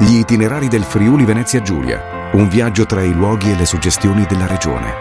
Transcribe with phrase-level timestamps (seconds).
[0.00, 2.30] Gli itinerari del Friuli Venezia Giulia.
[2.34, 4.94] Un viaggio tra i luoghi e le suggestioni della regione.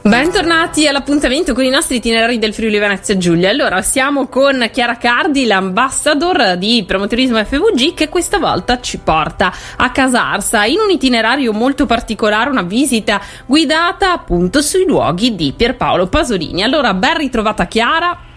[0.00, 3.50] Bentornati all'appuntamento con i nostri itinerari del Friuli Venezia Giulia.
[3.50, 9.90] Allora, siamo con Chiara Cardi, l'ambassador di Promotorismo FVG, che questa volta ci porta a
[9.90, 16.62] Casarsa in un itinerario molto particolare, una visita guidata appunto sui luoghi di Pierpaolo Pasolini.
[16.62, 18.32] Allora, ben ritrovata Chiara.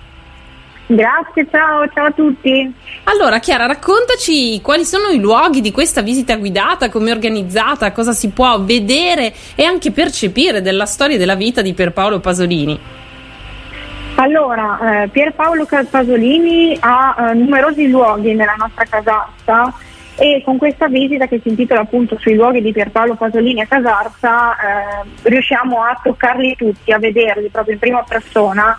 [0.90, 2.74] Grazie, ciao, ciao a tutti.
[3.04, 8.14] Allora, Chiara, raccontaci quali sono i luoghi di questa visita guidata, come è organizzata, cosa
[8.14, 12.80] si può vedere e anche percepire della storia e della vita di Pierpaolo Pasolini.
[14.16, 19.74] Allora, eh, Pierpaolo Pasolini ha eh, numerosi luoghi nella nostra casata
[20.18, 24.54] e con questa visita che si intitola appunto sui luoghi di Pierpaolo Pasolini a Casarsa
[24.54, 28.76] eh, riusciamo a toccarli tutti, a vederli proprio in prima persona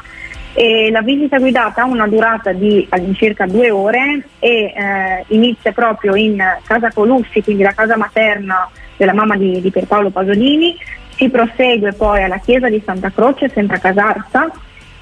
[0.55, 6.15] e la visita guidata ha una durata di all'incirca due ore e eh, inizia proprio
[6.15, 10.77] in casa Colussi, quindi la casa materna della mamma di, di Pierpaolo Pasolini,
[11.15, 14.51] si prosegue poi alla chiesa di Santa Croce, sempre a Casarsa,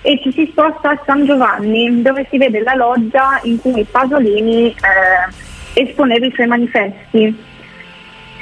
[0.03, 4.69] e ci si sposta a San Giovanni, dove si vede la loggia in cui Pasolini
[4.69, 7.37] eh, esponeva i suoi manifesti.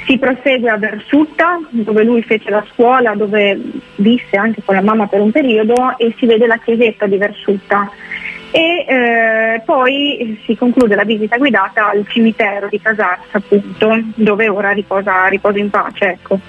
[0.05, 3.59] Si prosegue a Versutta, dove lui fece la scuola, dove
[3.95, 7.89] visse anche con la mamma per un periodo e si vede la chiesetta di Versutta.
[8.51, 14.71] E eh, poi si conclude la visita guidata al cimitero di Casarsa, appunto, dove ora
[14.71, 16.05] riposa, riposa in pace.
[16.05, 16.39] Ecco.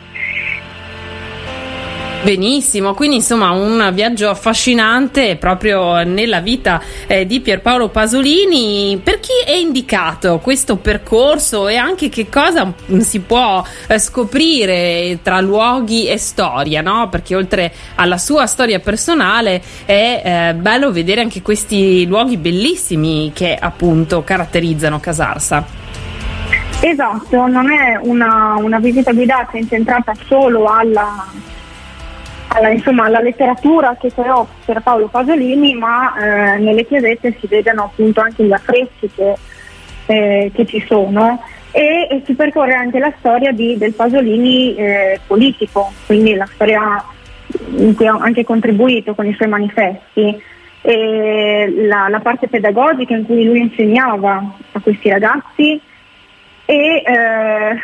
[2.27, 9.01] Benissimo, quindi insomma un viaggio affascinante proprio nella vita eh, di Pierpaolo Pasolini.
[9.01, 9.16] Per
[9.47, 16.19] è indicato questo percorso e anche che cosa si può eh, scoprire tra luoghi e
[16.19, 17.09] storia, no?
[17.09, 23.55] Perché oltre alla sua storia personale è eh, bello vedere anche questi luoghi bellissimi che
[23.55, 25.65] appunto caratterizzano Casarsa.
[26.81, 31.25] Esatto, non è una, una visita guidata incentrata solo alla
[32.57, 37.85] alla, insomma, alla letteratura che creò per Paolo Pasolini, ma eh, nelle chiesette si vedono
[37.85, 39.35] appunto anche gli affreschi che,
[40.07, 45.21] eh, che ci sono e, e, si percorre anche la storia di, del Pasolini eh,
[45.27, 47.05] politico, quindi la storia
[47.77, 50.55] in cui ha anche contribuito con i suoi manifesti.
[50.89, 54.41] La, la, parte pedagogica in cui lui insegnava
[54.71, 55.81] a questi ragazzi
[56.65, 57.77] e eh,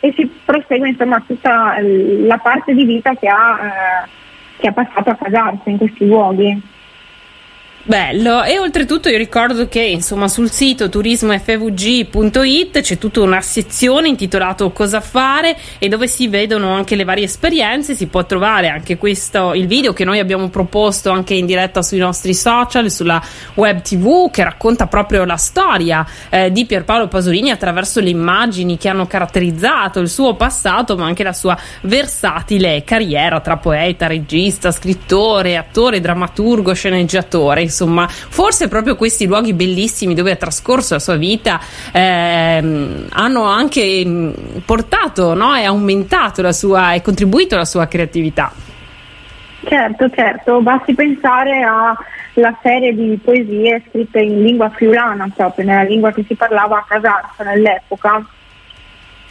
[0.00, 4.08] e si prosegue insomma tutta la parte di vita che ha, eh,
[4.58, 6.60] che ha passato a casarsi in questi luoghi.
[7.88, 14.68] Bello, e oltretutto io ricordo che insomma sul sito turismofvg.it c'è tutta una sezione intitolata
[14.68, 19.54] Cosa fare e dove si vedono anche le varie esperienze, si può trovare anche questo,
[19.54, 23.22] il video che noi abbiamo proposto anche in diretta sui nostri social, sulla
[23.54, 28.90] web tv, che racconta proprio la storia eh, di Pierpaolo Pasolini attraverso le immagini che
[28.90, 35.56] hanno caratterizzato il suo passato, ma anche la sua versatile carriera tra poeta, regista, scrittore,
[35.56, 41.60] attore, drammaturgo, sceneggiatore insomma, forse proprio questi luoghi bellissimi dove ha trascorso la sua vita
[41.92, 44.30] ehm, hanno anche mm,
[44.64, 45.54] portato no?
[45.54, 48.52] e aumentato la sua e contribuito alla sua creatività.
[49.64, 56.12] Certo, certo, basti pensare alla serie di poesie scritte in lingua friulana, proprio nella lingua
[56.12, 58.24] che si parlava a Casarsa nell'epoca.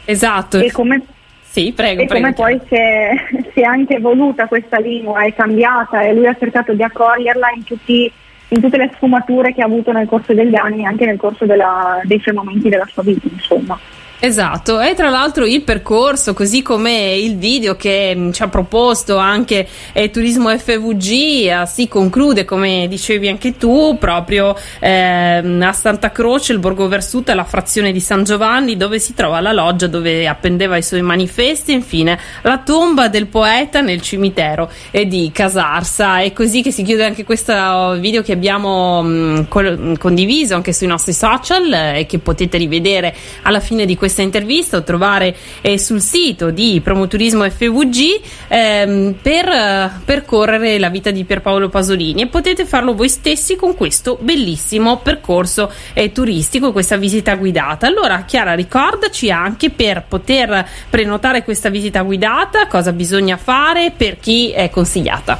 [0.06, 0.59] Esatto.
[0.59, 1.02] E come,
[1.41, 2.22] sì, prego, e prego.
[2.22, 3.09] come poi si è,
[3.52, 7.63] si è, anche evoluta questa lingua, è cambiata e lui ha cercato di accoglierla in
[7.63, 8.12] tutti
[8.50, 12.00] in tutte le sfumature che ha avuto nel corso degli anni, anche nel corso della,
[12.03, 13.78] dei suoi momenti della sua vita, insomma.
[14.20, 19.18] Esatto, e tra l'altro il percorso, così come il video che mm, ci ha proposto
[19.18, 26.10] anche eh, Turismo FVG, eh, si conclude, come dicevi anche tu, proprio eh, a Santa
[26.10, 30.28] Croce, il Borgo Versuta, la frazione di San Giovanni, dove si trova la loggia dove
[30.28, 36.22] appendeva i suoi manifesti, infine la tomba del poeta nel cimitero eh, di Casarsa.
[36.22, 40.88] È così che si chiude anche questo video che abbiamo mh, mm, condiviso anche sui
[40.88, 45.36] nostri social eh, e che potete rivedere alla fine di questo questa intervista o trovare
[45.59, 52.21] eh, sul sito di Promoturismo FVG ehm, per eh, percorrere la vita di Pierpaolo Pasolini
[52.21, 57.86] e potete farlo voi stessi con questo bellissimo percorso eh, turistico, questa visita guidata.
[57.86, 64.51] Allora Chiara ricordaci anche per poter prenotare questa visita guidata cosa bisogna fare per chi
[64.51, 65.38] è consigliata.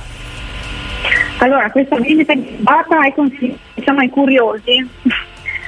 [1.38, 4.86] Allora, questa visita guidata è consigliata diciamo, ai curiosi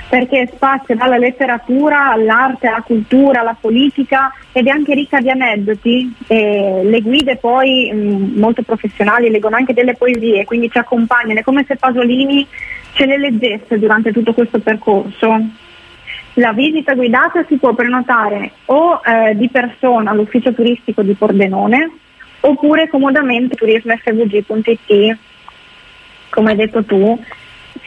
[0.10, 6.16] perché spazia dalla letteratura all'arte, alla cultura, alla politica ed è anche ricca di aneddoti.
[6.26, 11.44] E le guide poi mh, molto professionali leggono anche delle poesie, quindi ci accompagnano, è
[11.44, 12.46] come se Pasolini
[12.94, 15.40] ce le leggesse durante tutto questo percorso.
[16.34, 21.92] La visita guidata si può prenotare o eh, di persona all'ufficio turistico di Pordenone
[22.40, 25.18] oppure comodamente turismofvg.it,
[26.30, 27.22] come hai detto tu,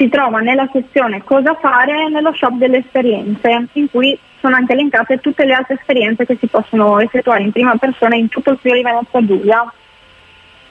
[0.03, 5.21] si trova nella sezione Cosa fare nello shop delle esperienze, in cui sono anche elencate
[5.21, 8.83] tutte le altre esperienze che si possono effettuare in prima persona in tutto il Friuli
[8.83, 9.73] Venezia Giulia.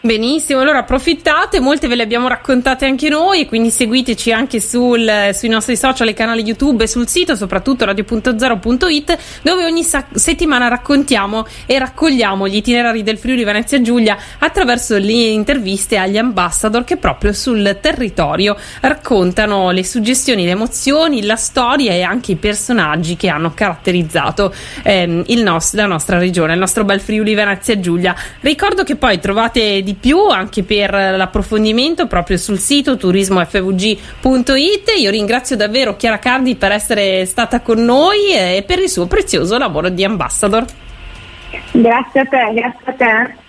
[0.03, 5.47] Benissimo, allora approfittate, molte ve le abbiamo raccontate anche noi, quindi seguiteci anche sul, sui
[5.47, 11.45] nostri social e canali YouTube e sul sito, soprattutto radio.0.it, dove ogni sa- settimana raccontiamo
[11.67, 17.31] e raccogliamo gli itinerari del Friuli Venezia Giulia attraverso le interviste agli ambassador che proprio
[17.31, 23.53] sul territorio raccontano le suggestioni, le emozioni, la storia e anche i personaggi che hanno
[23.53, 24.51] caratterizzato
[24.81, 28.15] ehm, nos- la nostra regione, il nostro bel Friuli Venezia Giulia.
[28.39, 34.93] Ricordo che poi trovate di più anche per l'approfondimento proprio sul sito turismofvg.it.
[34.97, 39.57] Io ringrazio davvero Chiara Cardi per essere stata con noi e per il suo prezioso
[39.57, 40.65] lavoro di ambassador.
[41.71, 43.39] Grazie a te, grazie a te.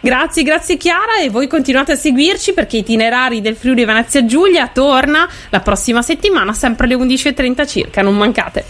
[0.00, 5.28] Grazie, grazie Chiara e voi continuate a seguirci perché Itinerari del Friuli Venezia Giulia torna
[5.50, 8.64] la prossima settimana sempre alle 11.30 circa, non mancate.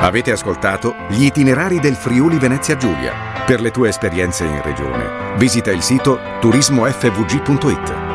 [0.00, 3.33] Avete ascoltato gli itinerari del Friuli Venezia Giulia.
[3.46, 8.13] Per le tue esperienze in regione, visita il sito turismofvg.it.